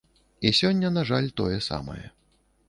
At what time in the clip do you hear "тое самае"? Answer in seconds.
1.43-2.03